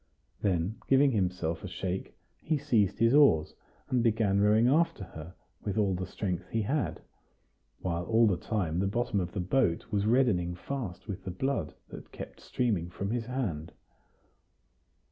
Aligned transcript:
Then, 0.41 0.77
giving 0.87 1.11
himself 1.11 1.63
a 1.63 1.67
shake, 1.67 2.17
he 2.41 2.57
seized 2.57 2.97
his 2.97 3.13
oars, 3.13 3.53
and 3.87 4.01
began 4.01 4.39
rowing 4.41 4.67
after 4.67 5.03
her 5.03 5.35
with 5.63 5.77
all 5.77 5.93
the 5.93 6.07
strength 6.07 6.49
he 6.49 6.63
had, 6.63 7.03
while 7.81 8.05
all 8.05 8.25
the 8.25 8.35
time 8.35 8.79
the 8.79 8.87
bottom 8.87 9.19
of 9.19 9.31
the 9.33 9.39
boat 9.39 9.85
was 9.91 10.07
reddening 10.07 10.55
fast 10.55 11.07
with 11.07 11.23
the 11.23 11.29
blood 11.29 11.75
that 11.89 12.11
kept 12.11 12.39
streaming 12.39 12.89
from 12.89 13.11
his 13.11 13.27
hand. 13.27 13.73